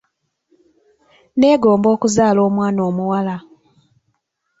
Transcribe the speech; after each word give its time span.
Neegomba 1.37 1.87
okuzaala 1.95 2.39
omwana 2.47 2.81
omuwala. 2.89 3.35